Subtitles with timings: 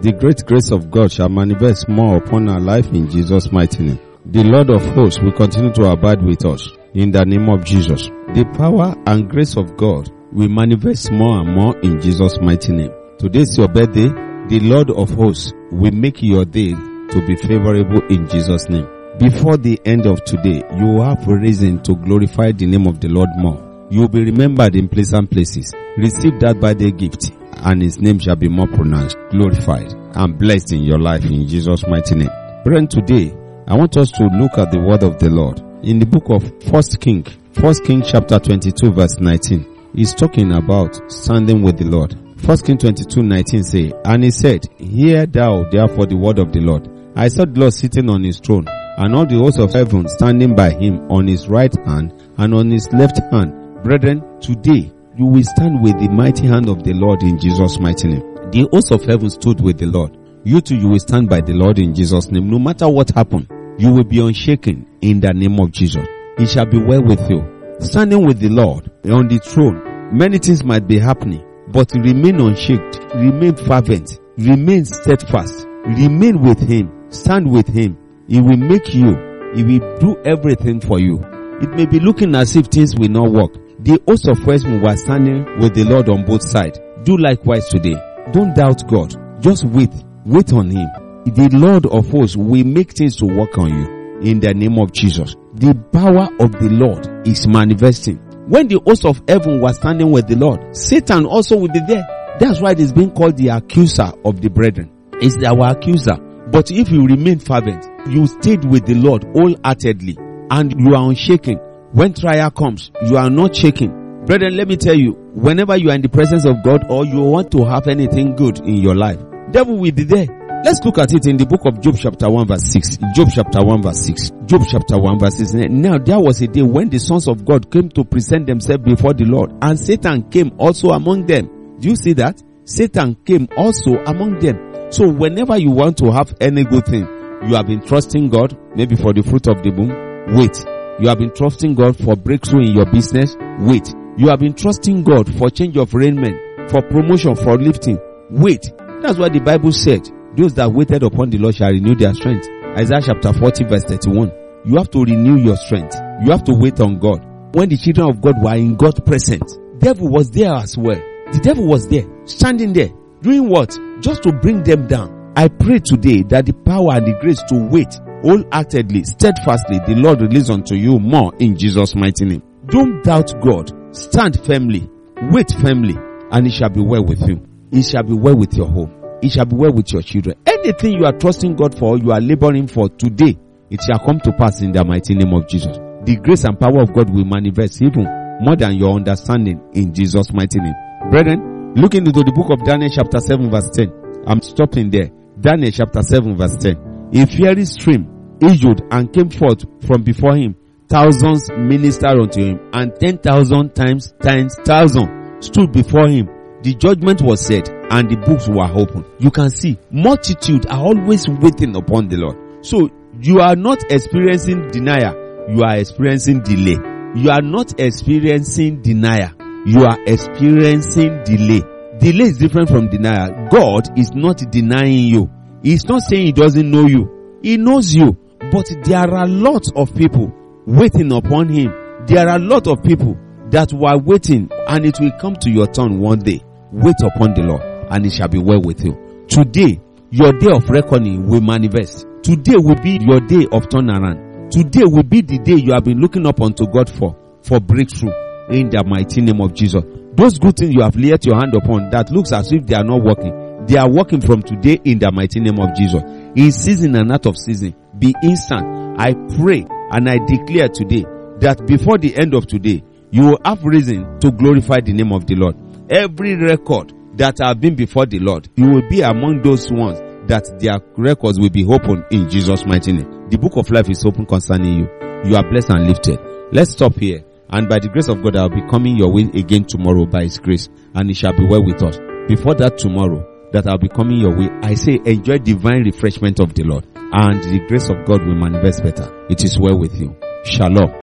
[0.00, 3.98] The great grace of God shall manifest more upon our life in Jesus' mighty name.
[4.26, 8.06] The Lord of hosts will continue to abide with us in the name of Jesus.
[8.32, 12.92] The power and grace of God will manifest more and more in Jesus' mighty name.
[13.18, 14.06] Today is your birthday.
[14.46, 18.86] The Lord of hosts will make your day to be favorable in Jesus' name.
[19.18, 23.30] Before the end of today, you have reason to glorify the name of the Lord
[23.36, 23.88] more.
[23.90, 25.74] You will be remembered in pleasant places.
[25.96, 30.82] Receive that birthday gift and his name shall be more pronounced, glorified, and blessed in
[30.82, 32.30] your life in Jesus' mighty name.
[32.64, 33.34] Brethren, today,
[33.66, 35.60] I want us to look at the word of the Lord.
[35.82, 41.10] In the book of First King, First King chapter 22 verse 19, he's talking about
[41.10, 42.16] standing with the Lord.
[42.38, 46.60] First King 22 19 say, And he said, Hear thou therefore the word of the
[46.60, 46.88] Lord.
[47.16, 50.54] I saw the Lord sitting on his throne, and all the hosts of heaven standing
[50.54, 53.82] by him on his right hand and on his left hand.
[53.82, 58.06] Brethren, today you will stand with the mighty hand of the Lord in Jesus' mighty
[58.06, 58.22] name.
[58.52, 60.16] The host of heaven stood with the Lord.
[60.44, 62.48] You too, you will stand by the Lord in Jesus' name.
[62.48, 66.06] No matter what happened, you will be unshaken in the name of Jesus.
[66.38, 67.42] It shall be well with you.
[67.80, 69.82] Standing with the Lord on the throne,
[70.16, 77.10] many things might be happening, but remain unshaken, remain fervent, remain steadfast, remain with Him,
[77.10, 77.98] stand with Him.
[78.28, 79.16] He will make you,
[79.56, 81.18] He will do everything for you.
[81.60, 83.52] It may be looking as if things will not work.
[83.80, 86.80] The host of Westman were standing with the Lord on both sides.
[87.04, 87.94] Do likewise today.
[88.32, 89.14] Don't doubt God.
[89.40, 89.92] Just wait.
[90.24, 90.88] Wait on Him.
[91.24, 94.92] The Lord of hosts will make things to work on you in the name of
[94.92, 95.36] Jesus.
[95.54, 98.16] The power of the Lord is manifesting.
[98.48, 102.06] When the host of heaven was standing with the Lord, Satan also will be there.
[102.40, 104.90] That's why it is being called the accuser of the brethren.
[105.20, 106.16] It's our accuser.
[106.50, 110.16] But if you remain fervent, you stayed with the Lord wholeheartedly
[110.50, 111.60] and you are unshaken.
[111.92, 114.24] When trial comes, you are not shaking.
[114.26, 117.20] Brethren, let me tell you, whenever you are in the presence of God or you
[117.22, 119.18] want to have anything good in your life,
[119.52, 120.26] devil will be there.
[120.64, 122.98] Let's look at it in the book of Job chapter 1 verse 6.
[123.14, 124.32] Job chapter 1 verse 6.
[124.44, 125.54] Job chapter 1 verse 6.
[125.54, 129.14] Now there was a day when the sons of God came to present themselves before
[129.14, 131.78] the Lord and Satan came also among them.
[131.80, 132.42] Do you see that?
[132.64, 134.92] Satan came also among them.
[134.92, 137.08] So whenever you want to have any good thing,
[137.48, 140.77] you have been trusting God, maybe for the fruit of the womb, wait.
[141.00, 143.94] You have been trusting God for breakthrough in your business, wait.
[144.16, 147.98] You have been trusting God for change of raiment, for promotion, for lifting,
[148.30, 148.72] wait.
[149.00, 150.10] That's what the Bible said.
[150.36, 152.48] Those that waited upon the Lord shall renew their strength.
[152.76, 154.32] Isaiah chapter 40 verse 31.
[154.64, 155.94] You have to renew your strength.
[156.24, 157.24] You have to wait on God.
[157.54, 161.00] When the children of God were in God's presence, the devil was there as well.
[161.32, 162.90] The devil was there, standing there,
[163.22, 163.78] doing what?
[164.00, 165.32] Just to bring them down.
[165.36, 170.20] I pray today that the power and the grace to wait wholeheartedly, steadfastly, the Lord
[170.20, 172.42] release unto you more in Jesus' mighty name.
[172.66, 173.72] Don't doubt God.
[173.94, 174.88] Stand firmly.
[175.30, 175.96] Wait firmly.
[176.30, 177.46] And it shall be well with you.
[177.72, 178.94] It shall be well with your home.
[179.22, 180.36] It shall be well with your children.
[180.46, 183.36] Anything you are trusting God for, you are laboring for today,
[183.70, 185.76] it shall come to pass in the mighty name of Jesus.
[186.04, 188.04] The grace and power of God will manifest even
[188.40, 190.74] more than your understanding in Jesus' mighty name.
[191.10, 194.24] Brethren, looking into the book of Daniel chapter 7 verse 10.
[194.26, 195.10] I'm stopping there.
[195.40, 196.87] Daniel chapter 7 verse 10.
[197.14, 200.54] A fiery stream issued and came forth from before him.
[200.88, 206.28] Thousands ministered unto him and ten thousand times times thousand stood before him.
[206.62, 209.04] The judgment was said and the books were opened.
[209.18, 212.64] You can see multitude are always waiting upon the Lord.
[212.64, 215.14] So you are not experiencing denial.
[215.48, 216.78] You are experiencing delay.
[217.14, 219.30] You are not experiencing denial.
[219.66, 221.62] You are experiencing delay.
[221.98, 223.48] Delay is different from denial.
[223.50, 225.30] God is not denying you.
[225.62, 227.38] He's not saying he doesn't know you.
[227.42, 228.16] He knows you.
[228.52, 230.32] But there are lots of people
[230.66, 231.72] waiting upon him.
[232.06, 233.16] There are a lot of people
[233.50, 236.40] that were waiting and it will come to your turn one day.
[236.72, 239.26] Wait upon the Lord and it shall be well with you.
[239.28, 242.06] Today, your day of reckoning will manifest.
[242.22, 244.50] Today will be your day of turnaround.
[244.50, 248.12] Today will be the day you have been looking up unto God for, for breakthrough
[248.50, 249.82] in the mighty name of Jesus.
[250.14, 252.84] Those good things you have laid your hand upon that looks as if they are
[252.84, 253.32] not working,
[253.68, 256.02] they are working from today in the mighty name of Jesus.
[256.34, 258.98] In season and out of season, be instant.
[258.98, 261.04] I pray and I declare today
[261.40, 265.26] that before the end of today, you will have reason to glorify the name of
[265.26, 265.56] the Lord.
[265.90, 270.58] Every record that have been before the Lord, you will be among those ones that
[270.58, 273.28] their records will be open in Jesus' mighty name.
[273.28, 274.88] The book of life is open concerning you.
[275.24, 276.18] You are blessed and lifted.
[276.52, 277.24] Let's stop here.
[277.50, 280.38] And by the grace of God, I'll be coming your way again tomorrow by His
[280.38, 281.98] grace, and it shall be well with us.
[282.28, 286.54] Before that tomorrow, that I'll be coming your way, I say enjoy divine refreshment of
[286.54, 289.26] the Lord, and the grace of God will manifest better.
[289.30, 290.16] It is well with you.
[290.44, 291.00] Shalom.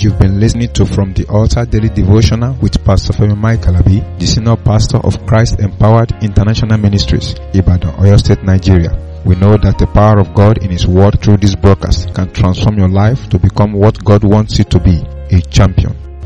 [0.00, 4.26] You've been listening to From the Altar Daily Devotional with Pastor Femi Mike Alabi, the
[4.26, 8.94] Senior Pastor of Christ Empowered International Ministries, Ibadan, Oyo State, Nigeria.
[9.24, 12.78] We know that the power of God in His Word through this broadcast can transform
[12.78, 15.02] your life to become what God wants you to be,
[15.36, 16.07] a champion.